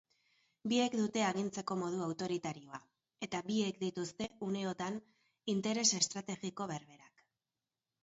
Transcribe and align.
Biek 0.69 0.95
dute 0.99 1.21
agintzeko 1.25 1.77
modu 1.81 1.99
autoritarioa 2.05 2.81
eta 3.29 3.43
biek 3.51 3.79
dituzte 3.85 4.31
uneotan 4.51 5.01
interes 5.57 5.89
estrategiko 6.03 6.73
berberak. 6.77 7.27